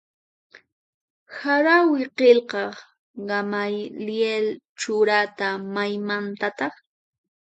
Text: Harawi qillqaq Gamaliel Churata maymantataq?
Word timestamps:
Harawi 1.39 2.01
qillqaq 2.17 2.73
Gamaliel 3.27 4.45
Churata 4.79 5.47
maymantataq? 5.73 6.73